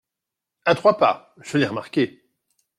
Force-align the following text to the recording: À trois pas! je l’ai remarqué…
À 0.65 0.73
trois 0.73 0.97
pas! 0.97 1.35
je 1.41 1.59
l’ai 1.59 1.67
remarqué… 1.67 2.23